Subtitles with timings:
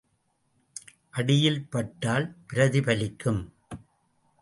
[1.11, 3.41] அடியில் பட்டால் பிரதிபலிக்கும்.